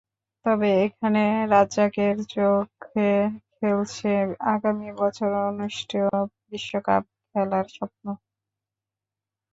তবে 0.45 0.69
এখনো 0.83 1.23
রাজ্জাকের 1.51 2.15
চোখে 2.31 3.11
খেলছে 3.53 4.11
আগামী 4.53 4.89
বছর 4.99 5.29
অনুষ্ঠেয় 5.49 6.09
বিশ্বকাপ 6.47 7.03
খেলার 7.29 7.65
স্বপ্ন। 7.75 8.05